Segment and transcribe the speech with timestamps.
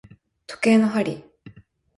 [0.47, 1.23] 時計の針